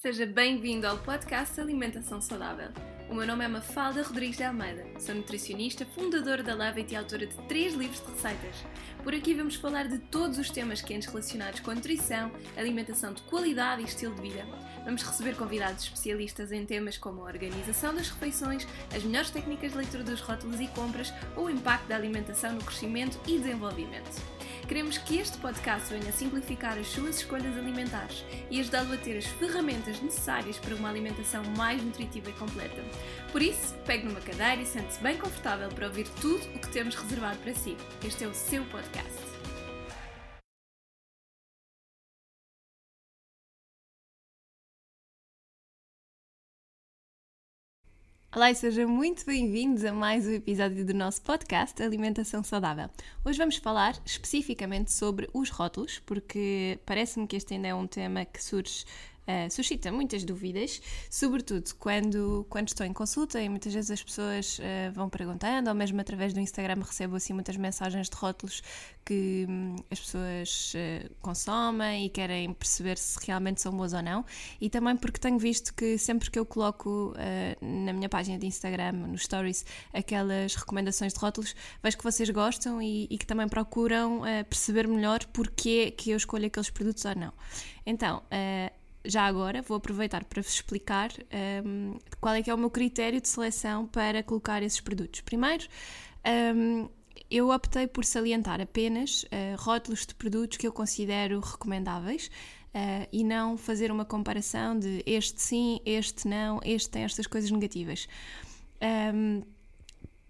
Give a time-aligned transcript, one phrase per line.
[0.00, 2.68] Seja bem-vindo ao podcast Alimentação Saudável.
[3.10, 7.26] O meu nome é Mafalda Rodrigues de Almeida, sou nutricionista, fundadora da Levit e autora
[7.26, 8.64] de três livros de receitas.
[9.02, 13.22] Por aqui vamos falar de todos os temas quentes relacionados com a nutrição, alimentação de
[13.22, 14.46] qualidade e estilo de vida.
[14.84, 19.78] Vamos receber convidados especialistas em temas como a organização das refeições, as melhores técnicas de
[19.78, 24.37] leitura dos rótulos e compras ou o impacto da alimentação no crescimento e desenvolvimento.
[24.68, 29.24] Queremos que este podcast venha simplificar as suas escolhas alimentares e ajudá-lo a ter as
[29.24, 32.84] ferramentas necessárias para uma alimentação mais nutritiva e completa.
[33.32, 36.94] Por isso, pegue numa cadeira e sente-se bem confortável para ouvir tudo o que temos
[36.96, 37.78] reservado para si.
[38.04, 39.37] Este é o seu podcast.
[48.38, 52.88] Olá e sejam muito bem-vindos a mais um episódio do nosso podcast Alimentação Saudável.
[53.24, 58.24] Hoje vamos falar especificamente sobre os rótulos, porque parece-me que este ainda é um tema
[58.24, 58.84] que surge
[59.28, 64.58] uh, suscita muitas dúvidas, sobretudo quando, quando estou em consulta e muitas vezes as pessoas
[64.58, 68.62] uh, vão perguntando, ou mesmo através do Instagram recebo assim muitas mensagens de rótulos
[69.04, 74.24] que hum, as pessoas uh, consomem e querem perceber se realmente são boas ou não,
[74.60, 77.14] e também porque tenho visto que sempre que eu coloco
[77.60, 82.80] na minha página de Instagram, nos stories, aquelas recomendações de rótulos, vejo que vocês gostam
[82.80, 87.32] e, e que também procuram perceber melhor porque que eu escolho aqueles produtos ou não.
[87.84, 88.22] Então,
[89.08, 91.10] já agora vou aproveitar para vos explicar
[91.64, 95.22] um, qual é que é o meu critério de seleção para colocar esses produtos.
[95.22, 95.66] Primeiro,
[96.54, 96.88] um,
[97.30, 102.30] eu optei por salientar apenas uh, rótulos de produtos que eu considero recomendáveis
[102.74, 107.50] uh, e não fazer uma comparação de este sim, este não, este tem estas coisas
[107.50, 108.06] negativas.
[109.14, 109.42] Um,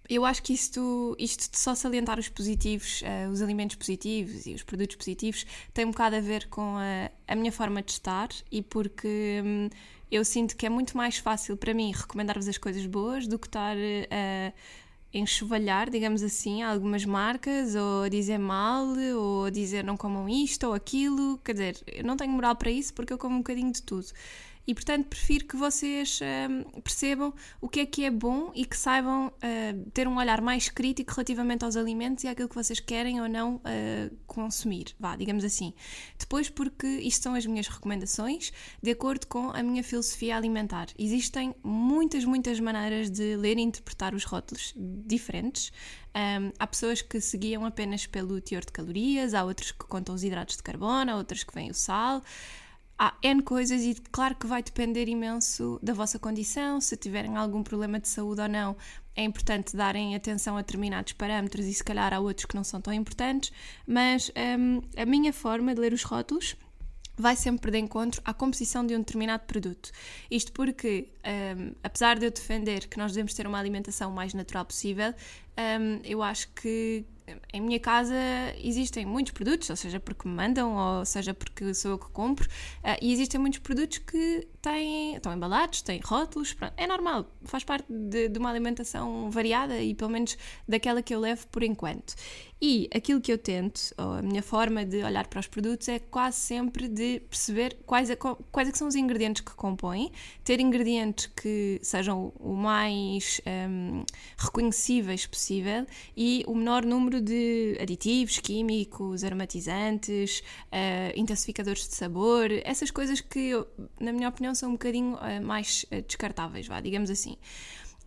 [0.09, 4.55] eu acho que isto, isto de só salientar os positivos, uh, os alimentos positivos e
[4.55, 8.29] os produtos positivos, tem um bocado a ver com a, a minha forma de estar
[8.51, 9.69] e porque hum,
[10.11, 13.47] eu sinto que é muito mais fácil para mim recomendar-vos as coisas boas do que
[13.49, 14.53] estar a
[15.13, 18.87] enxovalhar, digamos assim, algumas marcas ou dizer mal
[19.17, 21.39] ou dizer não comam isto ou aquilo.
[21.45, 24.07] Quer dizer, eu não tenho moral para isso porque eu como um bocadinho de tudo
[24.69, 28.77] e portanto prefiro que vocês uh, percebam o que é que é bom e que
[28.77, 33.19] saibam uh, ter um olhar mais crítico relativamente aos alimentos e àquilo que vocês querem
[33.19, 35.73] ou não uh, consumir, vá, digamos assim.
[36.19, 38.53] Depois, porque isto são as minhas recomendações
[38.83, 40.89] de acordo com a minha filosofia alimentar.
[40.99, 45.73] Existem muitas, muitas maneiras de ler e interpretar os rótulos diferentes.
[46.15, 50.23] Um, há pessoas que seguiam apenas pelo teor de calorias, há outros que contam os
[50.23, 52.23] hidratos de carbono, há outros que vêm o sal
[52.99, 57.63] há N coisas e claro que vai depender imenso da vossa condição, se tiverem algum
[57.63, 58.77] problema de saúde ou não.
[59.15, 62.81] É importante darem atenção a determinados parâmetros e se calhar há outros que não são
[62.81, 63.53] tão importantes,
[63.87, 66.57] mas um, a minha forma de ler os rótulos
[67.17, 69.91] vai sempre de encontro à composição de um determinado produto.
[70.31, 71.09] Isto porque,
[71.57, 75.13] um, apesar de eu defender que nós devemos ter uma alimentação mais natural possível,
[75.59, 77.05] um, eu acho que
[77.53, 78.15] em minha casa
[78.63, 82.49] existem muitos produtos, ou seja, porque me mandam, ou seja, porque sou eu que compro,
[82.49, 87.65] uh, e existem muitos produtos que têm, estão embalados, têm rótulos, pronto, é normal, faz
[87.65, 92.15] parte de, de, uma alimentação variada e pelo menos daquela que eu levo por enquanto.
[92.61, 96.01] E aquilo que eu tento, ou a minha forma de olhar para os produtos é
[96.01, 100.11] quase sempre de perceber quais, é, quais é são os ingredientes que compõem,
[100.43, 104.05] ter ingredientes que sejam o mais um,
[104.37, 105.87] reconhecíveis possível
[106.17, 110.41] e o menor número de aditivos, químicos, aromatizantes,
[110.73, 113.53] uh, intensificadores de sabor, essas coisas que,
[114.01, 117.37] na minha opinião, são um bocadinho uh, mais uh, descartáveis, vá, digamos assim.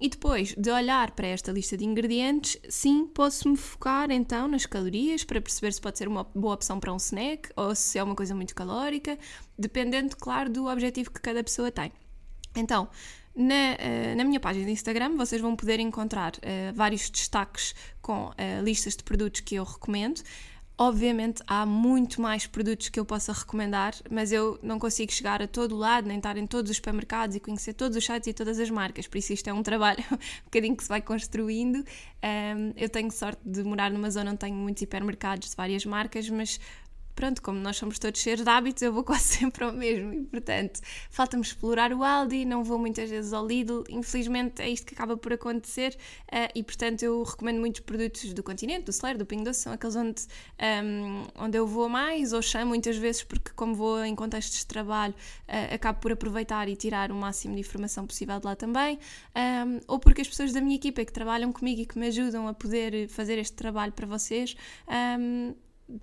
[0.02, 5.24] E depois de olhar para esta lista de ingredientes, sim, posso-me focar então nas calorias
[5.24, 8.16] para perceber se pode ser uma boa opção para um snack ou se é uma
[8.16, 9.16] coisa muito calórica,
[9.56, 11.92] dependendo, claro, do objetivo que cada pessoa tem.
[12.56, 12.90] Então,
[13.36, 18.30] na, uh, na, minha página de Instagram vocês vão poder encontrar uh, vários destaques com
[18.30, 20.24] uh, listas de produtos que eu recomendo.
[20.78, 25.48] Obviamente há muito mais produtos que eu possa recomendar, mas eu não consigo chegar a
[25.48, 28.60] todo lado, nem estar em todos os supermercados e conhecer todos os sites e todas
[28.60, 31.86] as marcas, por isso isto é um trabalho um bocadinho que se vai construindo.
[32.24, 36.30] Um, eu tenho sorte de morar numa zona onde tenho muitos hipermercados de várias marcas,
[36.30, 36.60] mas
[37.16, 40.14] pronto, como nós somos todos cheios de hábitos, eu vou quase sempre ao mesmo.
[40.14, 44.86] E, portanto, falta-me explorar o Aldi, não vou muitas vezes ao Lidl, infelizmente é isto
[44.86, 45.96] que acaba por acontecer.
[46.32, 49.74] Uh, e, portanto, eu recomendo muitos produtos do continente, do Celero, do Pingo Doce, são
[49.74, 54.04] aqueles onde, um, ehm, onde eu vou mais ou chamo muitas vezes porque, como vou
[54.04, 58.40] em contextos de trabalho, uh, acabo por aproveitar e tirar o máximo de informação possível
[58.40, 58.96] de lá também,
[59.36, 62.08] um, ehm, ou porque as pessoas da minha equipa que trabalham comigo e que me
[62.08, 64.56] ajudam a poder fazer este trabalho para vocês.
[64.88, 65.56] Um, ehm,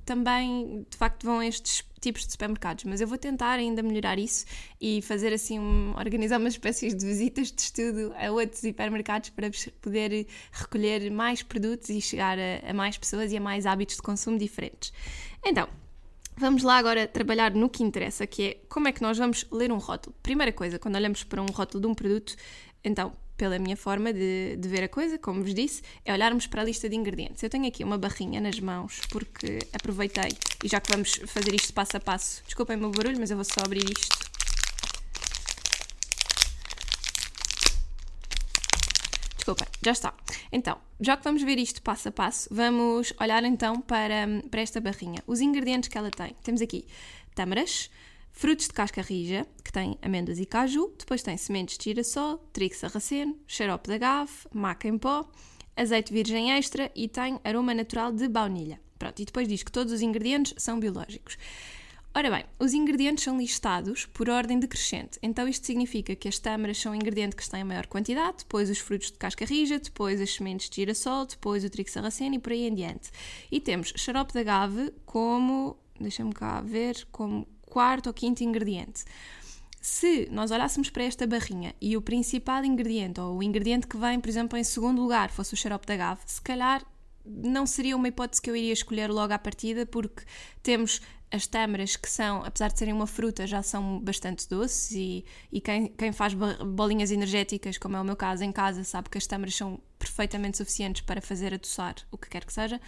[0.05, 4.45] também de facto vão estes tipos de supermercados, mas eu vou tentar ainda melhorar isso
[4.81, 9.51] e fazer assim, um, organizar umas espécies de visitas de estudo a outros hipermercados para
[9.81, 14.03] poder recolher mais produtos e chegar a, a mais pessoas e a mais hábitos de
[14.03, 14.93] consumo diferentes.
[15.45, 15.69] Então,
[16.41, 19.73] Vamos lá agora trabalhar no que interessa, que é como é que nós vamos ler
[19.73, 20.15] um rótulo.
[20.23, 22.37] Primeira coisa, quando olhamos para um rótulo de um produto,
[22.85, 26.61] então, pela minha forma de, de, ver a coisa, como vos disse, é olharmos para
[26.61, 27.43] a lista de ingredientes.
[27.43, 31.73] Eu tenho aqui uma barrinha nas mãos porque aproveitei e já que vamos fazer isto
[31.73, 34.29] passo a passo, desculpem o meu barulho, mas eu vou só abrir isto
[39.37, 40.13] Desculpa, já está.
[40.53, 44.79] Então, já que vamos ver isto passo a passo, vamos olhar então para, para esta
[44.79, 45.23] barrinha.
[45.27, 46.35] Os ingredientes que ela tem.
[46.43, 46.87] Temos aqui
[47.35, 47.89] tâmaras,
[48.39, 52.73] frutos de casca rija, que tem amêndoas e caju, depois tem sementes de girassol, trigo
[52.77, 55.29] sarraceno, xarope de agave, maca em pó,
[55.77, 58.81] azeite virgem extra e tem aroma natural de baunilha.
[58.97, 61.37] Pronto, e depois diz que todos os ingredientes são biológicos.
[62.15, 66.79] Ora bem, os ingredientes são listados por ordem decrescente, então isto significa que as tâmaras
[66.79, 70.21] são o ingrediente que está em maior quantidade, depois os frutos de casca rija, depois
[70.21, 73.11] as sementes de girassol, depois o trigo sarraceno e por aí em diante.
[73.51, 77.45] E temos xarope de agave como, deixa-me cá ver, como
[77.79, 79.05] quarto ou quinto ingrediente.
[79.81, 84.19] Se nós olhássemos para esta barrinha e o principal ingrediente, ou o ingrediente que vem,
[84.19, 86.85] por exemplo, em segundo lugar, fosse o xarope de agave, se calhar
[87.25, 90.25] não seria uma hipótese que eu iria escolher logo à partida, porque
[90.61, 95.25] temos as tâmaras, que são, apesar de serem uma fruta, já são bastante doces e,
[95.53, 99.19] e quem, quem faz bolinhas energéticas, como é o meu caso, em casa, sabe que
[99.19, 102.81] as tâmaras são perfeitamente suficientes para fazer adoçar o que quer que seja.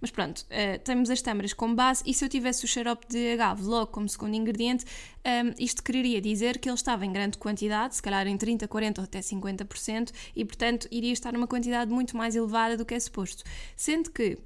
[0.00, 3.32] Mas pronto, uh, temos as tâmaras como base e se eu tivesse o xarope de
[3.32, 7.38] agave logo como segundo ingrediente, um, ehm, isto quereria dizer que ele estava em grande
[7.38, 11.90] quantidade, se calhar em 30, 40 ou até 50%, e portanto iria estar numa quantidade
[11.90, 13.42] muito mais elevada do que é suposto.
[13.76, 14.38] Sendo que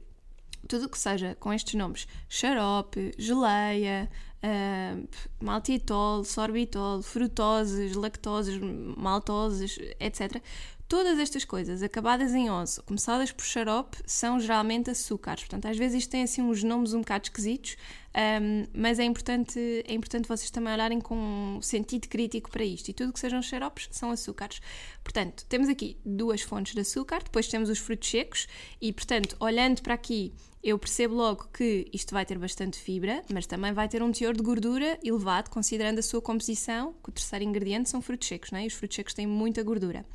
[0.68, 4.08] tudo o que seja com estes nomes, xarope, geleia,
[4.42, 5.08] uh,
[5.40, 8.58] maltitol, sorbitol, frutoses, lactoses,
[8.96, 10.42] maltoses, etc.
[10.88, 15.42] Todas estas coisas acabadas em 11, começadas por xarope, são geralmente açúcares.
[15.44, 17.78] Portanto, às vezes isto tem assim uns nomes um bocado esquisitos,
[18.14, 22.90] um, mas é importante, é importante vocês também olharem com sentido crítico para isto.
[22.90, 24.60] E tudo que sejam xaropes são açúcares.
[25.02, 28.46] Portanto, temos aqui duas fontes de açúcar, depois temos os frutos secos,
[28.78, 33.46] e portanto, olhando para aqui eu percebo logo que isto vai ter bastante fibra, mas
[33.46, 37.44] também vai ter um teor de gordura elevado, considerando a sua composição, que o terceiro
[37.44, 38.64] ingrediente são frutos secos, não é?
[38.64, 40.06] E os frutos secos têm muita gordura.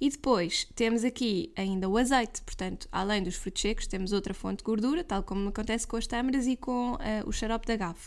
[0.00, 4.58] E depois temos aqui ainda o azeite, portanto, além dos frutos secos, temos outra fonte
[4.58, 8.00] de gordura, tal como acontece com as tâmaras e com uh, o xarope da agave.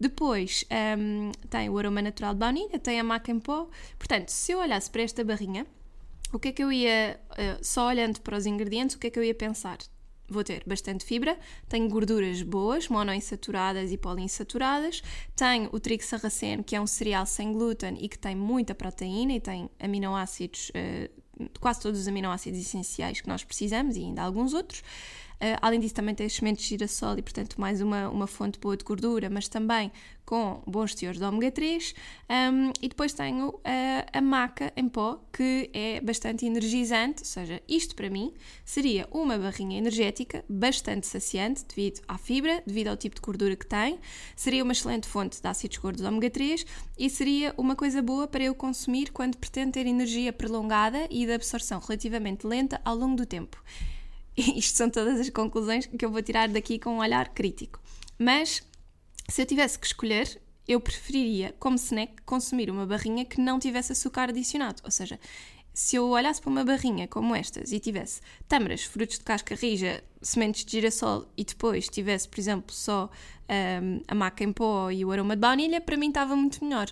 [0.00, 0.64] Depois
[0.98, 3.68] um, tem o aroma natural de baunilha, tem a maca em pó.
[3.98, 5.66] Portanto, se eu olhasse para esta barrinha,
[6.32, 9.10] o que é que eu ia, uh, só olhando para os ingredientes, o que é
[9.10, 9.78] que eu ia pensar?
[10.28, 11.38] Vou ter bastante fibra,
[11.68, 15.02] tenho gorduras boas, monoinsaturadas e poliinsaturadas,
[15.34, 19.32] tenho o trigo sarraceno, que é um cereal sem glúten e que tem muita proteína
[19.32, 24.54] e tem aminoácidos, uh, quase todos os aminoácidos essenciais que nós precisamos e ainda alguns
[24.54, 24.82] outros.
[25.36, 28.76] Uh, além disso, também tem sementes de girassol e, portanto, mais uma, uma fonte boa
[28.76, 29.92] de gordura, mas também
[30.26, 31.94] com bons teores de ômega 3.
[32.28, 33.62] Um, e depois tenho uh,
[34.12, 38.32] a maca em pó, que é bastante energizante, ou seja, isto para mim
[38.64, 43.66] seria uma barrinha energética bastante saciante devido à fibra, devido ao tipo de gordura que
[43.66, 43.98] tem,
[44.34, 46.66] seria uma excelente fonte de ácidos gordos ômega 3
[46.98, 51.32] e seria uma coisa boa para eu consumir quando pretendo ter energia prolongada e de
[51.32, 53.62] absorção relativamente lenta ao longo do tempo.
[54.56, 57.80] Isto são todas as conclusões que eu vou tirar daqui com um olhar crítico.
[58.18, 58.62] Mas
[59.28, 63.92] se eu tivesse que escolher, eu preferiria, como snack, consumir uma barrinha que não tivesse
[63.92, 64.82] açúcar adicionado.
[64.84, 65.18] Ou seja,
[65.72, 70.02] se eu olhasse para uma barrinha como estas e tivesse tâmaras, frutos de casca rija,
[70.22, 73.10] sementes de girassol e depois tivesse, por exemplo, só
[73.82, 76.90] um, a maca em pó e o aroma de baunilha, para mim estava muito melhor.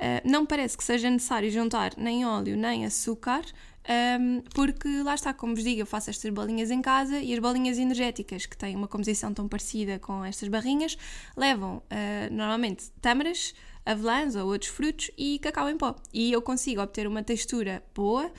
[0.00, 3.42] Uh, não parece que seja necessário juntar nem óleo nem açúcar,
[3.88, 7.38] um, porque lá está, como vos digo, eu faço estas bolinhas em casa e as
[7.38, 10.98] bolinhas energéticas, que têm uma composição tão parecida com estas barrinhas,
[11.36, 11.82] levam uh,
[12.30, 13.54] normalmente tâmaras,
[13.88, 15.96] avelãs ou outros frutos e cacau em pó.
[16.12, 18.30] E eu consigo obter uma textura boa,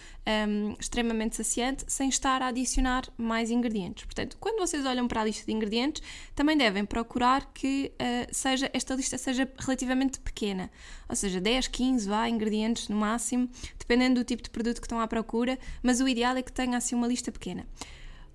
[0.47, 4.05] um, extremamente saciante, sem estar a adicionar mais ingredientes.
[4.05, 6.03] Portanto, quando vocês olham para a lista de ingredientes,
[6.35, 10.69] também devem procurar que uh, seja, esta lista seja relativamente pequena.
[11.09, 14.99] Ou seja, 10, 15 vá, ingredientes no máximo, dependendo do tipo de produto que estão
[14.99, 17.65] à procura, mas o ideal é que tenha assim uma lista pequena.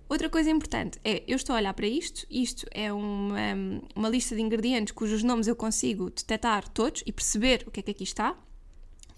[0.09, 3.39] Outra coisa importante é, eu estou a olhar para isto, isto é uma,
[3.95, 7.83] uma lista de ingredientes cujos nomes eu consigo detectar todos e perceber o que é
[7.83, 8.37] que aqui está.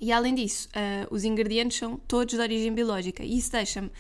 [0.00, 3.90] E além disso, uh, os ingredientes são todos de origem biológica e isso deixa-me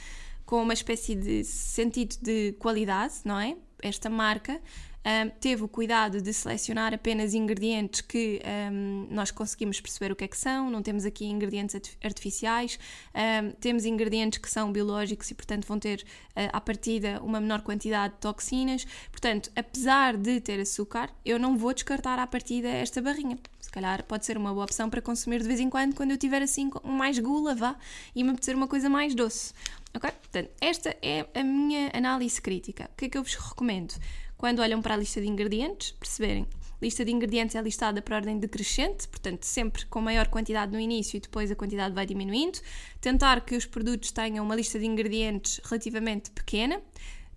[0.44, 3.56] com uma espécie de sentido de qualidade, não é?
[3.82, 4.60] Esta marca
[5.06, 10.24] um, teve o cuidado de selecionar apenas ingredientes que um, nós conseguimos perceber o que
[10.24, 12.76] é que são, não temos aqui ingredientes artificiais,
[13.14, 17.62] um, temos ingredientes que são biológicos e, portanto, vão ter uh, à partida uma menor
[17.62, 18.84] quantidade de toxinas.
[19.12, 23.38] Portanto, apesar de ter açúcar, eu não vou descartar à partida esta barrinha.
[23.60, 26.18] Se calhar pode ser uma boa opção para consumir de vez em quando, quando eu
[26.18, 27.76] tiver assim mais gula, vá,
[28.14, 29.52] e me apetecer uma coisa mais doce.
[29.96, 30.10] Ok?
[30.10, 32.90] Portanto, esta é a minha análise crítica.
[32.92, 33.94] O que é que eu vos recomendo?
[34.36, 36.46] Quando olham para a lista de ingredientes, perceberem.
[36.82, 41.16] Lista de ingredientes é listada por ordem decrescente, portanto, sempre com maior quantidade no início
[41.16, 42.58] e depois a quantidade vai diminuindo.
[43.00, 46.82] Tentar que os produtos tenham uma lista de ingredientes relativamente pequena.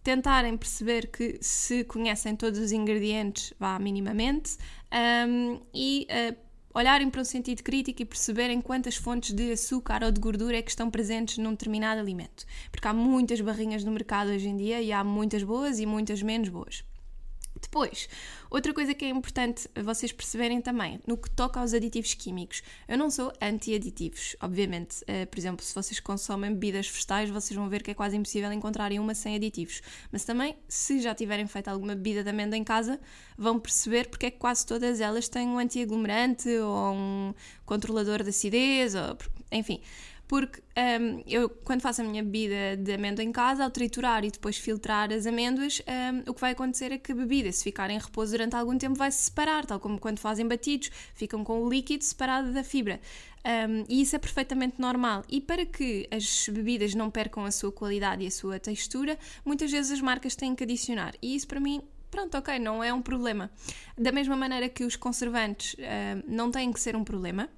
[0.03, 4.57] Tentarem perceber que se conhecem todos os ingredientes, vá minimamente.
[4.91, 6.35] Um, e uh,
[6.73, 10.61] olharem para um sentido crítico e perceberem quantas fontes de açúcar ou de gordura é
[10.61, 12.45] que estão presentes num determinado alimento.
[12.71, 16.21] Porque há muitas barrinhas no mercado hoje em dia e há muitas boas e muitas
[16.21, 16.83] menos boas.
[17.61, 18.09] Depois,
[18.49, 22.97] outra coisa que é importante vocês perceberem também, no que toca aos aditivos químicos, eu
[22.97, 25.01] não sou anti-aditivos, obviamente.
[25.03, 28.51] Uh, por exemplo, se vocês consomem bebidas vegetais, vocês vão ver que é quase impossível
[28.51, 29.81] encontrarem uma sem aditivos.
[30.11, 32.99] Mas também, se já tiverem feito alguma bebida de amêndoa em casa,
[33.37, 37.33] vão perceber porque é que quase todas elas têm um antiaglomerante ou um
[37.65, 39.17] controlador de acidez, ou,
[39.51, 39.81] enfim
[40.29, 44.29] porque um, eu, quando faço a minha bebida de amêndoa em casa, ao triturar e
[44.29, 47.89] depois filtrar as amêndoas, um, o que vai acontecer é que a bebida, se ficar
[47.89, 51.63] em repouso durante algum tempo, vai se separar, tal como quando fazem batidos, ficam com
[51.63, 53.01] o líquido separado da fibra.
[53.43, 55.23] Um, e isso é perfeitamente normal.
[55.27, 59.71] E para que as bebidas não percam a sua qualidade e a sua textura, muitas
[59.71, 61.15] vezes as marcas têm que adicionar.
[61.23, 61.81] E isso para mim
[62.11, 63.49] pronto, ok, não é um problema.
[63.97, 67.49] Da mesma maneira que os conservantes uh, não têm que ser um problema,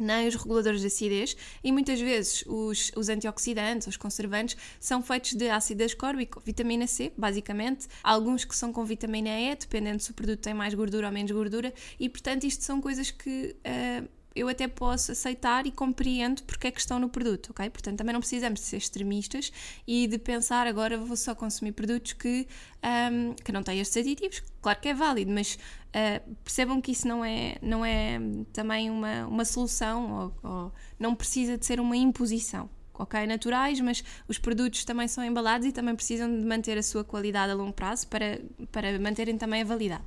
[0.00, 5.34] nem os reguladores de acidez e muitas vezes os, os antioxidantes, os conservantes, são feitos
[5.34, 7.86] de ácido ascórbico, vitamina C, basicamente.
[8.02, 11.30] Alguns que são com vitamina E, dependendo se o produto tem mais gordura ou menos
[11.30, 13.56] gordura, e portanto isto são coisas que.
[13.66, 17.68] Uh, eu até posso aceitar e compreendo porque é que estão no produto, ok?
[17.70, 19.52] Portanto, também não precisamos de ser extremistas
[19.86, 22.46] e de pensar agora vou só consumir produtos que,
[22.82, 24.42] um, que não têm estes aditivos.
[24.60, 25.58] Claro que é válido, mas
[25.88, 28.20] uh, percebam que isso não é, não é
[28.52, 33.26] também uma, uma solução ou, ou não precisa de ser uma imposição, ok?
[33.26, 37.52] Naturais, mas os produtos também são embalados e também precisam de manter a sua qualidade
[37.52, 40.04] a longo prazo para, para manterem também a validade.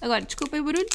[0.00, 0.86] Agora, desculpem o barulho.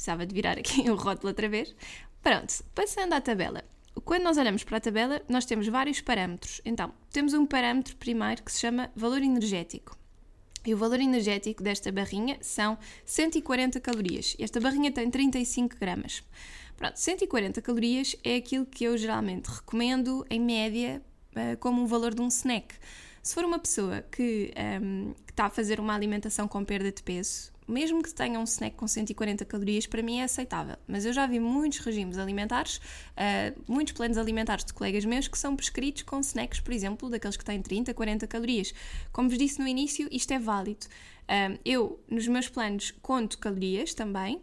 [0.00, 1.76] Precisava de virar aqui o rótulo outra vez.
[2.22, 3.62] Pronto, passando à tabela.
[4.02, 6.62] Quando nós olhamos para a tabela, nós temos vários parâmetros.
[6.64, 9.94] Então, temos um parâmetro primeiro que se chama valor energético.
[10.64, 14.34] E o valor energético desta barrinha são 140 calorias.
[14.38, 16.22] Esta barrinha tem 35 gramas.
[16.78, 21.02] Pronto, 140 calorias é aquilo que eu geralmente recomendo, em média,
[21.34, 22.74] eh, como um valor de um snack.
[23.22, 26.90] Se for uma pessoa que, um, ehm, que está a fazer uma alimentação com perda
[26.90, 30.76] de peso, mesmo que tenha um snack com 140 calorias, para mim é aceitável.
[30.86, 35.38] Mas eu já vi muitos regimes alimentares, uh, muitos planos alimentares de colegas meus que
[35.38, 38.74] são prescritos com snacks, por exemplo, daqueles que têm 30, 40 calorias.
[39.12, 40.86] Como vos disse no início, isto é válido.
[41.24, 44.42] Uh, eu, nos meus planos, conto calorias também,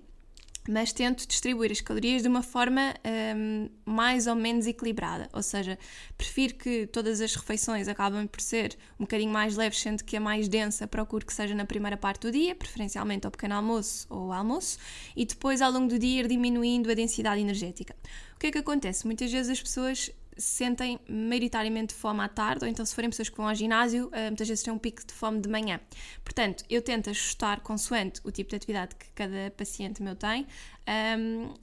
[0.68, 2.94] mas tento distribuir as calorias de uma forma
[3.36, 5.30] um, mais ou menos equilibrada.
[5.34, 5.78] Ou seja,
[6.18, 10.20] prefiro que todas as refeições acabem por ser um bocadinho mais leves, sendo que a
[10.20, 14.32] mais densa procuro que seja na primeira parte do dia, preferencialmente ao pequeno almoço ou
[14.32, 14.78] ao almoço,
[15.16, 17.96] e depois ao longo do dia ir diminuindo a densidade energética.
[18.36, 19.06] O que é que acontece?
[19.06, 23.38] Muitas vezes as pessoas sentem maioritariamente fome à tarde, ou então se forem pessoas que
[23.38, 25.80] vão ao ginásio, eh, muitas vezes têm um pico de fome de manhã.
[26.24, 30.46] Portanto, eu tento ajustar consoante o tipo de atividade que cada paciente meu tem, um,
[30.88, 31.54] ehm,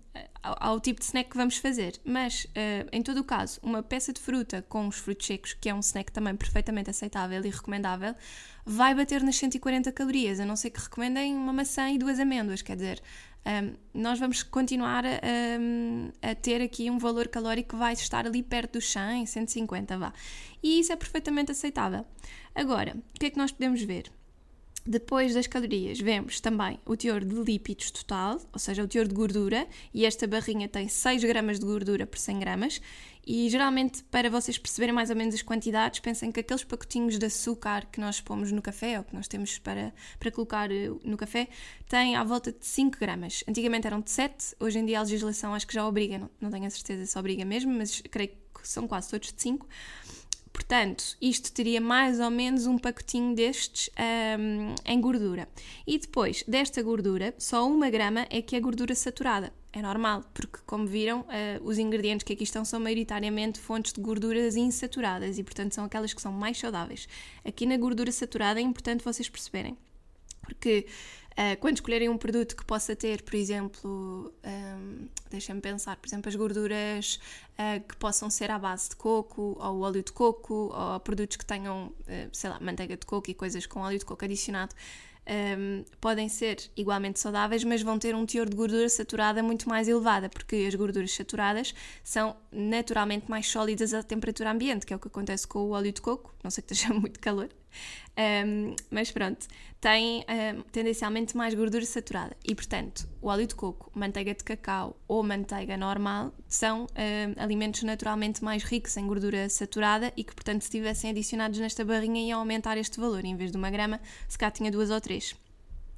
[0.43, 1.99] ao, ao, tipo de snack que vamos fazer.
[2.05, 5.69] Mas, uh, em todo o caso, uma peça de fruta com os frutos secos, que
[5.69, 8.15] é um snack também perfeitamente aceitável e recomendável,
[8.65, 12.63] vai bater nas 140 calorias, a não ser que recomendem uma maçã e duas amêndoas,
[12.63, 13.03] quer dizer,
[13.47, 18.43] um, nós vamos continuar a, a, ter aqui um valor calórico que vai estar ali
[18.43, 20.13] perto dos 100, 150, vá.
[20.63, 22.07] E isso é perfeitamente aceitável.
[22.55, 24.11] Agora, o que é que nós podemos ver?
[24.87, 29.15] Depois das calorias, vemos também o teor de lípidos total, ou seja, o teor de
[29.15, 32.83] gordura, e esta barrinha tem 6 gramas de gordura por 100 gramas.
[33.27, 37.27] E geralmente, para vocês perceberem mais ou menos as quantidades, pensem que aqueles pacotinhos de
[37.27, 41.17] açúcar que nós pomos no café, ou que nós temos para, para colocar eh, no
[41.17, 41.49] café,
[41.89, 43.43] têm à volta de 5 gramas.
[43.49, 46.51] Antigamente eram de 7, hoje em dia a legislação acho que já obriga, não, não
[46.51, 49.67] tenho a certeza se obriga mesmo, mas creio que são quase todos de 5.
[50.53, 53.91] Portanto, isto teria mais ou menos um pacotinho destes
[54.39, 55.49] um, em gordura.
[55.87, 59.53] E depois desta gordura, só uma grama é que é gordura saturada.
[59.77, 61.25] É normal, porque, como viram, uh,
[61.65, 66.15] os ingredientes que aqui estão são maioritariamente fontes de gorduras insaturadas e, portanto, são aquelas
[66.15, 67.09] que são mais saudáveis.
[67.45, 69.77] Aqui na gordura saturada é importante vocês perceberem
[70.43, 70.87] Porque
[71.33, 76.29] uh, quando escolherem um produto que possa ter, por exemplo, um, deixem-me pensar, por exemplo,
[76.29, 77.19] as gorduras
[77.59, 81.45] uh, que possam ser à base de coco, ou óleo de coco, ou produtos que
[81.45, 81.93] tenham,
[82.33, 84.73] sei lá, manteiga de coco e coisas com óleo de coco adicionado,
[85.27, 89.89] um, podem ser igualmente saudáveis, mas vão ter um teor de gordura saturada muito mais
[89.89, 94.99] elevada, porque as gorduras saturadas são naturalmente mais sólidas à temperatura ambiente, que é o
[94.99, 97.49] que acontece com o óleo de coco, não sei que esteja muito calor.
[98.17, 99.47] Um, mas pronto,
[99.81, 104.97] tem um, tendencialmente mais gordura saturada e, portanto, o óleo de coco, manteiga de cacau
[105.09, 110.63] ou manteiga normal são um, alimentos naturalmente mais ricos em gordura saturada e que, portanto,
[110.63, 113.25] se tivessem adicionados nesta barrinha iam aumentar este valor.
[113.25, 115.35] Em vez de uma grama, se cá tinha duas ou três.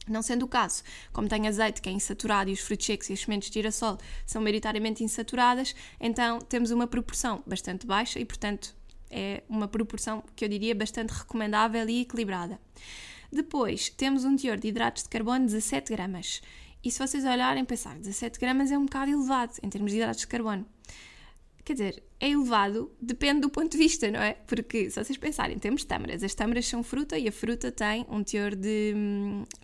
[0.08, 3.12] Não sendo o caso, como tem azeite que é insaturado e os frutos secos e
[3.12, 8.75] as sementes de girassol são maioritariamente insaturadas, então temos uma proporção bastante baixa e, portanto,
[9.10, 12.60] é uma proporção que eu diria bastante recomendável e equilibrada.
[13.32, 16.40] Depois temos um teor de hidratos de carbono de 17 gramas.
[16.82, 19.98] E se vocês olharem e pensar, 17 gramas é um bocado elevado em termos de
[19.98, 20.64] hidratos de carbono.
[21.64, 24.34] Quer dizer, é elevado, depende do ponto de vista, não é?
[24.46, 28.22] Porque se vocês pensarem, temos tâmaras, as tâmaras são fruta e a fruta tem um
[28.22, 28.94] teor de,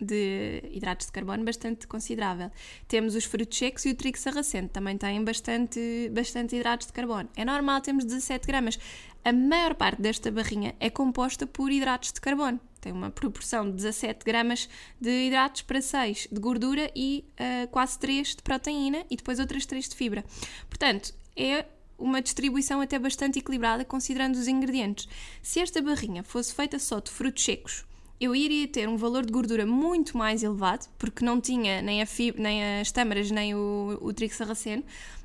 [0.01, 2.51] de hidratos de carbono bastante considerável.
[2.89, 7.29] Temos os frutos secos e o trigo sarraceno, também têm bastante, bastante hidratos de carbono.
[7.37, 8.77] É normal termos 17 gramas.
[9.25, 12.59] A maior parte desta barrinha é composta por hidratos de carbono.
[12.81, 14.67] Tem uma proporção de 17 gramas
[14.99, 19.65] de hidratos para 6 de gordura e uh, quase 3 de proteína e depois outras
[19.65, 20.25] 3 de fibra.
[20.67, 21.65] Portanto, é
[21.97, 25.07] uma distribuição até bastante equilibrada considerando os ingredientes.
[25.41, 27.85] Se esta barrinha fosse feita só de frutos secos,
[28.19, 32.05] eu iria ter um valor de gordura muito mais elevado, porque não tinha nem, a
[32.05, 34.83] fibra, nem as tâmaras, nem o, o trigo sarraceno,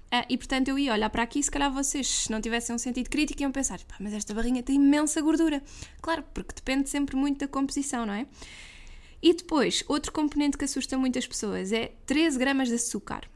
[0.09, 2.79] Uh, e portanto eu ia olhar para aqui, se calhar vocês, se não tivessem um
[2.79, 5.62] sentido crítico, iam pensar: mas esta barrinha tem imensa gordura.
[6.00, 8.27] Claro, porque depende sempre muito da composição, não é?
[9.21, 13.29] E depois, outro componente que assusta muitas pessoas é 13 gramas de açúcar.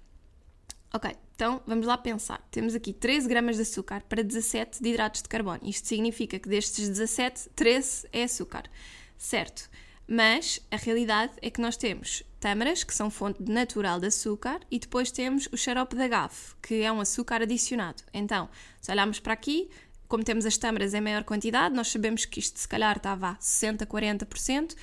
[0.94, 2.40] Ok, então vamos lá pensar.
[2.50, 5.60] Temos aqui 13 gramas de açúcar para 17 de hidratos de carbono.
[5.62, 8.70] Isto significa que destes 17, 13 é açúcar.
[9.18, 9.68] Certo.
[10.06, 14.78] Mas a realidade é que nós temos tâmaras, que são fonte natural de açúcar, e
[14.78, 18.02] depois temos o xarope de agave, que é um açúcar adicionado.
[18.12, 18.48] Então,
[18.80, 19.70] se olharmos para aqui,
[20.12, 23.36] como temos as tâmaras em maior quantidade, nós sabemos que isto se calhar estava a
[23.40, 24.74] 60, 40%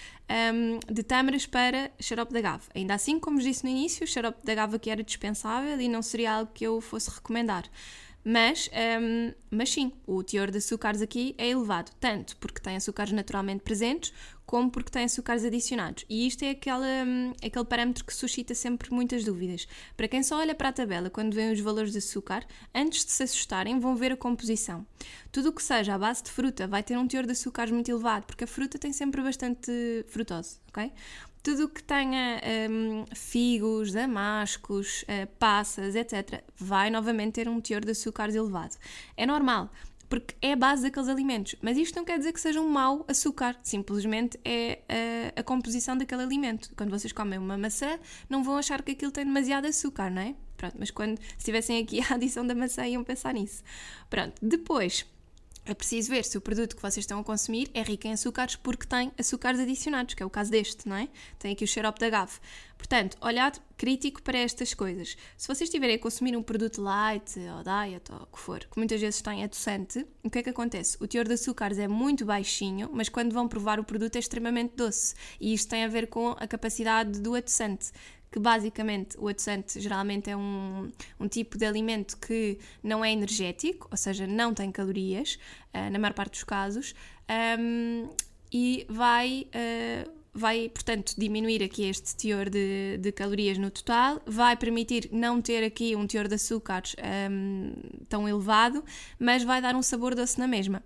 [0.53, 2.63] um, de tâmaras para xarope de agave.
[2.73, 6.01] Ainda assim, como disse no início, o xarope de agave aqui era dispensável e não
[6.01, 7.65] seria algo que eu fosse recomendar.
[8.23, 8.69] Mas,
[9.01, 13.61] um, mas sim, o teor de açúcares aqui é elevado, tanto porque tem açúcares naturalmente
[13.61, 14.11] presentes,
[14.49, 16.05] como porque tem açúcares adicionados.
[16.09, 19.67] E isto é aquela, um, aquele parâmetro que suscita sempre muitas dúvidas.
[19.95, 23.11] Para quem só olha para a tabela quando vê os valores de açúcar, antes de
[23.11, 24.87] se assustarem, vão ver a composição.
[25.31, 27.91] Tudo o que seja à base de fruta vai ter um teor de açúcares muito
[27.91, 29.71] elevado, porque a fruta tem sempre bastante
[30.07, 30.91] frutose, ok?
[31.41, 37.85] tudo o que tenha um, figos, damascos, uh, passas, etc., vai novamente ter um teor
[37.85, 38.75] de açúcares elevado.
[39.15, 39.71] É normal,
[40.09, 41.55] porque é a base daqueles alimentos.
[41.61, 44.79] Mas isto não quer dizer que seja um mau açúcar, simplesmente é
[45.35, 46.71] a, a composição daquele alimento.
[46.75, 50.35] Quando vocês comem uma maçã, não vão achar que aquilo tem demasiado açúcar, não é?
[50.57, 53.63] Pronto, mas quando estivessem aqui a adição da maçã, iam pensar nisso.
[54.09, 55.05] Pronto, depois
[55.71, 58.55] é preciso ver se o produto que vocês estão a consumir é rico em açúcares
[58.55, 61.07] porque tem açúcares adicionados, que é o caso deste, não é?
[61.37, 62.33] Tem aqui o xarope de agave.
[62.77, 65.17] Portanto, olhar crítico para estas coisas.
[65.37, 68.77] Se vocês estiverem a consumir um produto light ou diet ou o que for, que
[68.77, 70.97] muitas vezes tem adoçante, o que é que acontece?
[70.99, 74.75] O teor de açúcares é muito baixinho, mas quando vão provar o produto é extremamente
[74.75, 75.13] doce.
[75.39, 77.91] E isto tem a ver com a capacidade do adoçante
[78.31, 83.87] que basicamente o adoçante geralmente é um, um tipo de alimento que não é energético,
[83.89, 85.39] ou seja, não tem calorias,
[85.73, 86.93] uh, na maior parte dos casos,
[87.59, 88.09] um,
[88.51, 89.47] e vai.
[89.53, 95.41] Uh, vai, portanto, diminuir aqui este teor de, de, calorias no total, vai permitir não
[95.41, 96.95] ter aqui um teor de açúcares
[97.29, 97.73] um,
[98.07, 98.83] tão elevado,
[99.19, 100.83] mas vai dar um sabor doce na mesma.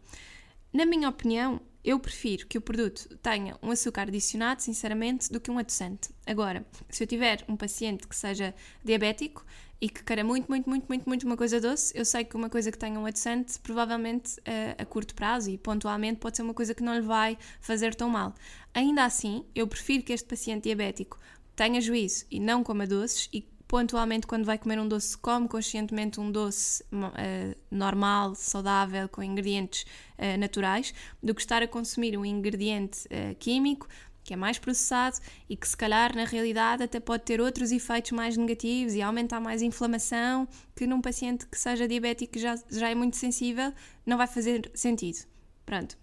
[0.73, 5.51] Na minha opinião, eu prefiro que o produto tenha um açúcar adicionado, sinceramente, do que
[5.51, 6.09] um adoçante.
[6.25, 9.45] Agora, se eu tiver um paciente que seja diabético
[9.81, 12.49] e que queira muito, muito, muito, muito, muito uma coisa doce, eu sei que uma
[12.49, 16.43] coisa que tenha um adoçante, provavelmente a, eh, a curto prazo e pontualmente, pode ser
[16.43, 18.33] uma coisa que não lhe vai fazer tão mal.
[18.73, 21.19] Ainda assim, eu prefiro que este paciente diabético
[21.53, 26.19] tenha juízo e não coma doces e pontualmente quando vai comer um doce, come conscientemente
[26.19, 29.83] um doce uh, normal, saudável, com ingredientes
[30.19, 33.87] uh, naturais, do que estar a consumir um ingrediente uh, químico
[34.23, 35.17] que é mais processado
[35.49, 39.39] e que se calhar na realidade até pode ter outros efeitos mais negativos e aumentar
[39.39, 43.73] mais a inflamação, que num paciente que seja diabético já, já é muito sensível,
[44.05, 45.25] não vai fazer sentido.
[45.65, 46.02] Pronto.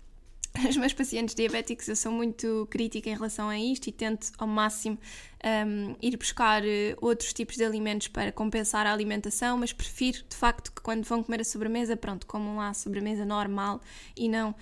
[0.69, 4.47] os meus pacientes diabéticos eu sou muito crítica em relação a isto e tento ao
[4.47, 4.99] máximo
[5.45, 10.37] um, ir buscar eh, outros tipos de alimentos para compensar a alimentação, mas prefiro de
[10.37, 13.81] facto que quando vão comer a sobremesa, pronto, comam lá a sobremesa normal
[14.17, 14.55] e não,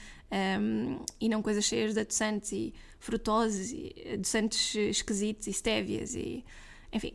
[0.60, 6.44] um, e não coisas cheias de adoçantes e frutoses e adoçantes esquisitos e stévias e
[6.92, 7.14] enfim.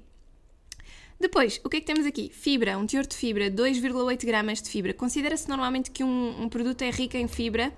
[1.20, 2.30] Depois, o que é que temos aqui?
[2.34, 4.94] Fibra, um teor de fibra, 2,8 gramas de fibra.
[4.94, 7.72] Considera-se normalmente que um, um produto é rico em fibra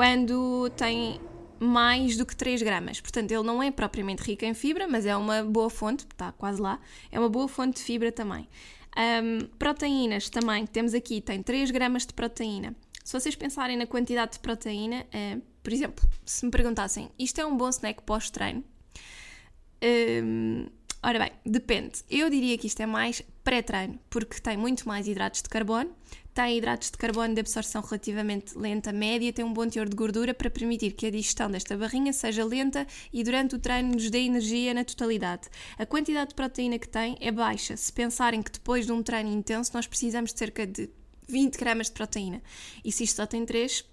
[0.00, 1.20] quando tem
[1.58, 3.02] mais do que 3 gramas.
[3.02, 6.58] Portanto, ele não é propriamente rico em fibra, mas é uma boa fonte, está quase
[6.58, 6.80] lá,
[7.12, 8.48] é uma boa fonte de fibra também.
[8.96, 12.74] Um, proteínas também, temos aqui, tem 3 gramas de proteína.
[13.04, 17.44] Se vocês pensarem na quantidade de proteína, uh, por exemplo, se me perguntassem, isto é
[17.44, 18.64] um bom snack pós-treino?
[19.84, 20.64] Um,
[21.02, 22.02] ora bem, depende.
[22.08, 25.90] Eu diria que isto é mais pré-treino, porque tem muito mais hidratos de carbono,
[26.32, 30.32] tem hidratos de carbono de absorção relativamente lenta, média, tem um bom teor de gordura
[30.32, 34.20] para permitir que a digestão desta barrinha seja lenta e durante o treino nos dê
[34.20, 35.48] energia na totalidade.
[35.78, 37.76] A quantidade de proteína que tem é baixa.
[37.76, 40.88] Se pensarem que depois de um treino intenso nós precisamos de cerca de
[41.28, 42.42] 20 gramas de proteína
[42.84, 43.84] e se isto só tem 3,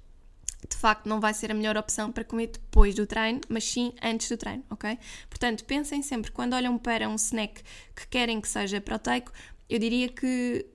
[0.67, 3.93] de facto não vai ser a melhor opção para comer depois do treino, mas sim
[4.01, 4.97] antes do treino, ok?
[5.29, 7.61] Portanto, pensem sempre, quando olham para um snack
[7.95, 9.31] que querem que seja proteico,
[9.69, 10.65] eu diria que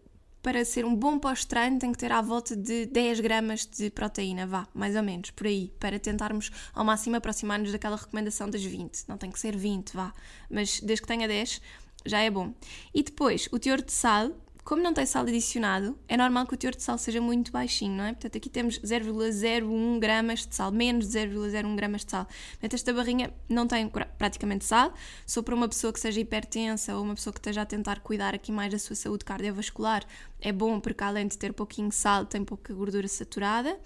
[0.43, 4.45] para ser um bom pós-treino tem que ter à volta de 10 gramas de proteína,
[4.45, 9.05] vá, mais ou menos, por aí, para tentarmos ao máximo aproximar-nos daquela recomendação das 20.
[9.07, 10.13] Não tem que ser 20, vá,
[10.51, 11.61] mas desde que tenha 10
[12.05, 12.53] já é bom.
[12.93, 14.33] E depois, o teor de sal,
[14.65, 17.97] como não tem sal adicionado, é normal que o teor de sal seja muito baixinho,
[17.97, 18.13] não é?
[18.13, 22.27] Portanto, aqui temos 0,01 gramas de sal, menos de 0,01 gramas de sal.
[22.53, 24.95] Portanto, esta barrinha não tem praticamente sal.
[25.27, 28.35] Só para uma pessoa que seja hipertensa ou uma pessoa que esteja a tentar cuidar
[28.35, 30.05] aqui mais da sua saúde cardiovascular,
[30.41, 33.77] é bom porque além de ter pouquinho sal, tem pouca gordura saturada.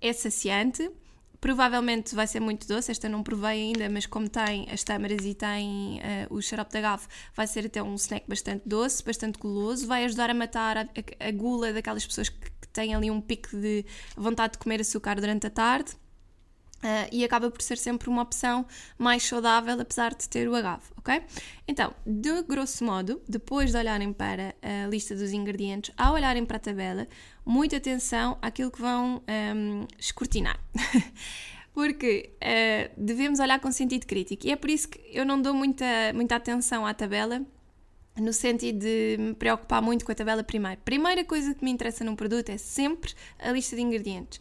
[0.00, 0.90] É saciante
[1.40, 5.34] Provavelmente vai ser muito doce, esta não provei ainda, mas como tem as tâmaras e
[5.34, 5.98] tem
[6.30, 10.04] uh, o xarope da agave, vai ser até um snack bastante doce, bastante goloso, vai
[10.04, 13.56] ajudar a matar a, a, a gula daquelas pessoas que, que têm ali um pico
[13.56, 13.84] de
[14.16, 15.92] vontade de comer açúcar durante a tarde.
[16.76, 18.66] Uh, e acaba por ser sempre uma opção
[18.98, 21.22] mais saudável, apesar de ter o agave, ok?
[21.66, 26.58] Então, de grosso modo, depois de olharem para a lista dos ingredientes, ao olharem para
[26.58, 27.08] a tabela,
[27.46, 29.22] muita atenção àquilo que vão
[29.56, 30.60] um, escrutinar.
[31.72, 34.46] Porque uh, devemos olhar com sentido crítico.
[34.46, 35.84] E é por isso que eu não dou muita,
[36.14, 37.42] muita atenção à tabela,
[38.16, 40.80] no sentido de me preocupar muito com a tabela primeiro.
[40.84, 44.40] Primeira coisa que me interessa num produto é sempre a lista de ingredientes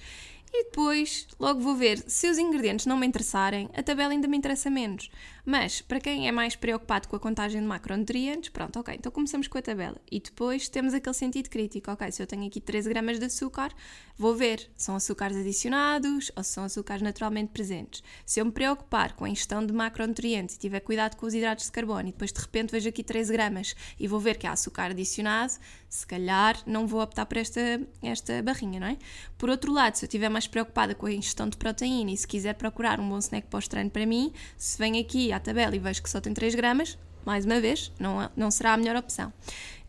[0.57, 4.37] e depois logo vou ver se os ingredientes não me interessarem, a tabela ainda me
[4.37, 5.09] interessa menos.
[5.45, 9.47] Mas para quem é mais preocupado com a contagem de macronutrientes, pronto, ok, então começamos
[9.47, 12.89] com a tabela e depois temos aquele sentido crítico, ok, se eu tenho aqui 13
[12.89, 13.71] gramas de açúcar,
[14.17, 18.01] vou ver, são açúcares adicionados ou são açúcares naturalmente presentes.
[18.25, 21.65] Se eu me preocupar com a ingestão de macronutrientes e tiver cuidado com os hidratos
[21.65, 24.51] de carbono e depois de repente vejo aqui 13 gramas e vou ver que há
[24.51, 25.53] açúcar adicionado,
[25.87, 27.61] se calhar não vou optar por esta,
[28.01, 28.97] esta barrinha, não é?
[29.37, 32.27] Por outro lado, se eu estiver mais preocupada com a ingestão de proteína e se
[32.27, 36.01] quiser procurar um bom snack pós-treino para mim, se vem aqui à tabela e vejo
[36.01, 39.33] que só tem 3 gramas, mais uma vez, não, não será a melhor opção.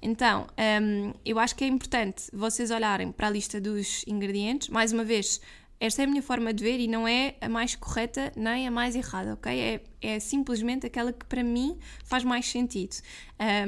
[0.01, 0.47] Então,
[0.83, 4.69] um, eu acho que é importante vocês olharem para a lista dos ingredientes.
[4.69, 5.41] Mais uma vez,
[5.81, 8.71] esta é a minha forma de ver e não é a mais correta nem a
[8.71, 9.53] mais errada, ok?
[9.59, 12.97] É, é simplesmente aquela que para mim faz mais sentido.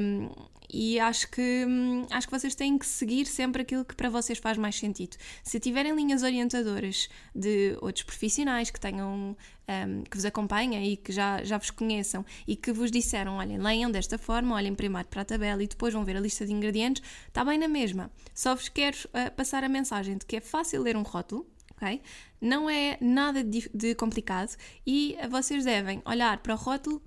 [0.01, 0.29] Um,
[0.71, 4.37] e acho que, hum, acho que vocês têm que seguir sempre aquilo que para vocês
[4.37, 5.17] faz mais sentido.
[5.43, 9.35] Se tiverem linhas orientadoras de outros profissionais que tenham
[9.67, 13.57] um, que vos acompanhem e que já, já vos conheçam e que vos disseram, olhem,
[13.57, 16.53] leiam desta forma, olhem primeiro para a tabela e depois vão ver a lista de
[16.53, 18.11] ingredientes, está bem na mesma.
[18.33, 22.01] Só vos quero uh, passar a mensagem de que é fácil ler um rótulo, ok?
[22.39, 24.55] Não é nada de, de complicado
[24.85, 27.01] e vocês devem olhar para o rótulo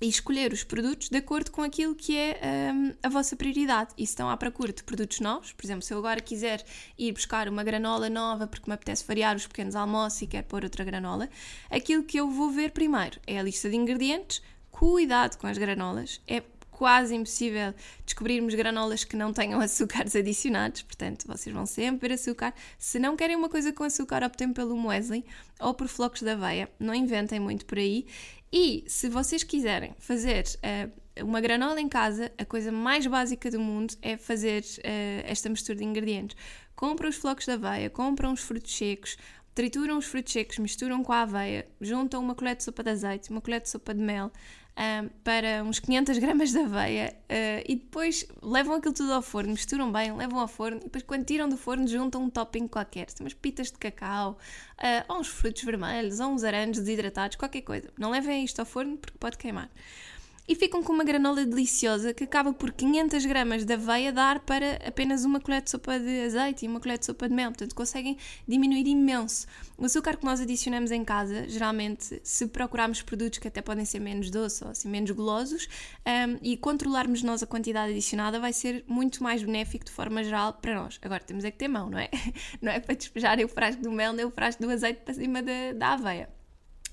[0.00, 2.40] e escolher os produtos de acordo com aquilo que é
[2.72, 3.90] um, a vossa prioridade.
[3.98, 6.64] E se estão à procura de produtos novos, por exemplo, se eu agora quiser
[6.98, 10.64] ir buscar uma granola nova porque me apetece variar os pequenos almoços e quero pôr
[10.64, 11.28] outra granola,
[11.70, 14.42] aquilo que eu vou ver primeiro é a lista de ingredientes.
[14.70, 16.42] Cuidado com as granolas, é
[16.80, 17.74] quase impossível
[18.06, 22.54] descobrirmos granolas que não tenham açúcares adicionados, portanto, vocês vão sempre ver açúcar.
[22.78, 25.22] Se não querem uma coisa com açúcar, optem pelo muesli
[25.60, 28.06] ou por flocos de aveia, não inventem muito por aí.
[28.52, 33.60] E se vocês quiserem fazer uh, uma granola em casa, a coisa mais básica do
[33.60, 36.36] mundo é fazer uh, esta mistura de ingredientes.
[36.74, 39.16] Compram os flocos de aveia, compram os frutos secos,
[39.54, 43.30] trituram os frutos secos, misturam com a aveia, juntam uma colher de sopa de azeite,
[43.30, 44.32] uma colher de sopa de mel,
[45.22, 49.92] para uns 500 gramas de aveia uh, e depois levam aquilo tudo ao forno, misturam
[49.92, 53.34] bem, levam ao forno e depois quando tiram do forno juntam um topping qualquer, umas
[53.34, 54.38] pitas de cacau,
[54.78, 57.92] uh, ou uns frutos vermelhos, ou uns aranjos desidratados, qualquer coisa.
[57.98, 59.70] Não levem isto ao forno porque pode queimar
[60.48, 64.76] e ficam com uma granola deliciosa que acaba por 500 gramas de aveia dar para
[64.86, 67.50] apenas uma colher de sopa de azeite e uma colher de sopa de mel.
[67.50, 68.16] Portanto, conseguem
[68.48, 69.46] diminuir imenso.
[69.78, 74.00] O açúcar que nós adicionamos em casa, geralmente, se procurarmos produtos que até podem ser
[74.00, 75.68] menos doces ou assim, menos golosos
[76.06, 80.54] um, e controlarmos nós a quantidade adicionada, vai ser muito mais benéfico de forma geral
[80.54, 80.98] para nós.
[81.02, 82.10] Agora, temos é que ter mão, não é?
[82.60, 85.42] Não é para despejar o frasco do mel nem o frasco do azeite para cima
[85.42, 86.39] da, da aveia.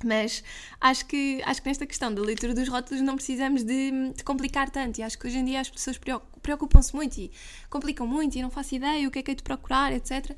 [0.06, 0.44] Mas
[0.80, 4.70] acho que, acho que nesta questão da leitura dos rótulos não precisamos de, de complicar
[4.70, 5.00] tanto.
[5.00, 6.00] E acho que hoje em dia as pessoas
[6.42, 7.32] preocupam-se muito e
[7.70, 10.36] complicam muito e não faço ideia o que é que é de procurar, etc.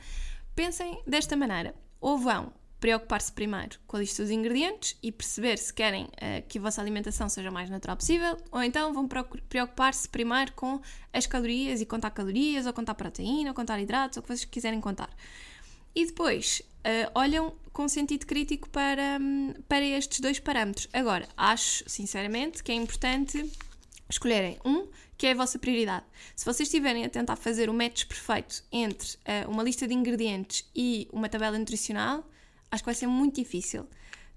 [0.56, 5.74] Pensem desta maneira: ou vão preocupar-se primeiro com a lista dos ingredientes e perceber se
[5.74, 10.08] querem uh, que a vossa alimentação seja o mais natural possível, ou então vão preocupar-se
[10.08, 10.80] primeiro com
[11.12, 14.46] as calorias e contar calorias, ou contar proteína, ou contar hidratos, ou o que vocês
[14.46, 15.10] quiserem contar.
[15.94, 20.88] E depois uh, olham com sentido crítico para, um, para estes dois parâmetros.
[20.92, 23.50] Agora, acho sinceramente que é importante
[24.10, 24.88] escolherem um
[25.18, 26.06] que é a vossa prioridade.
[26.34, 30.66] Se vocês estiverem a tentar fazer o match perfeito entre uh, uma lista de ingredientes
[30.74, 32.26] e uma tabela nutricional,
[32.72, 33.86] acho que vai ser muito difícil,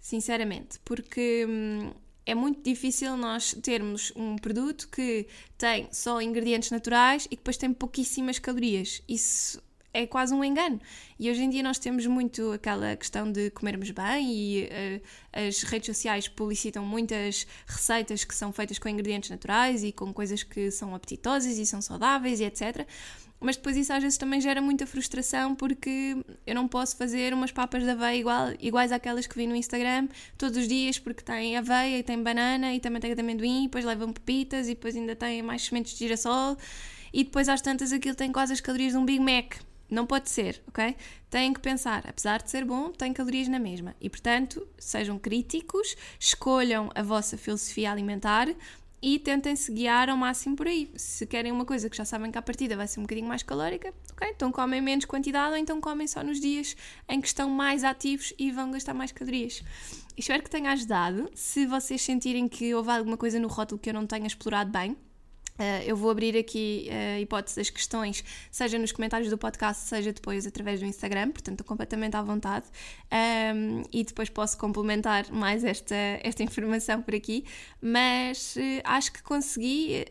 [0.00, 1.92] sinceramente, porque hum,
[2.26, 7.56] é muito difícil nós termos um produto que tem só ingredientes naturais e que depois
[7.56, 9.02] tem pouquíssimas calorias.
[9.08, 10.80] Isso é quase um engano.
[11.18, 15.02] E hoje em dia nós temos muito aquela questão de comermos bem e uh,
[15.48, 20.42] as redes sociais publicitam muitas receitas que são feitas com ingredientes naturais e com coisas
[20.42, 22.86] que são apetitosas e são saudáveis e etc.
[23.38, 27.50] Mas depois isso às vezes também gera muita frustração porque eu não posso fazer umas
[27.50, 31.56] papas de aveia igual, iguais àquelas que vi no Instagram todos os dias porque tem
[31.56, 35.16] aveia e tem banana e tem de amendoim e depois levam pepitas e depois ainda
[35.16, 36.56] tem mais sementes de girassol
[37.12, 39.71] e depois às tantas aquilo tem quase as calorias de um Big Mac.
[39.92, 40.96] Não pode ser, ok?
[41.28, 43.94] Têm que pensar, apesar de ser bom, tem calorias na mesma.
[44.00, 48.48] E, portanto, sejam críticos, escolham a vossa filosofia alimentar
[49.02, 50.90] e tentem se guiar ao máximo por aí.
[50.96, 53.42] Se querem uma coisa que já sabem que à partida vai ser um bocadinho mais
[53.42, 54.30] calórica, ok?
[54.30, 56.74] Então comem menos quantidade ou então comem só nos dias
[57.06, 59.62] em que estão mais ativos e vão gastar mais calorias.
[60.16, 61.28] Espero que tenha ajudado.
[61.34, 64.96] Se vocês sentirem que houve alguma coisa no rótulo que eu não tenha explorado bem,
[65.62, 69.84] Uh, eu vou abrir aqui a uh, hipótese das questões, seja nos comentários do podcast,
[69.84, 72.66] seja depois através do Instagram, portanto estou completamente à vontade
[73.54, 77.44] um, e depois posso complementar mais esta, esta informação por aqui,
[77.80, 80.04] mas uh, acho que consegui,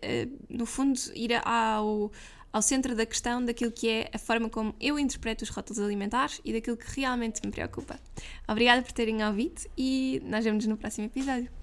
[0.50, 2.10] no fundo, ir ao,
[2.54, 6.40] ao centro da questão daquilo que é a forma como eu interpreto os rótulos alimentares
[6.46, 8.00] e daquilo que realmente me preocupa.
[8.48, 11.61] Obrigada por terem ouvido e nós vemos no próximo episódio.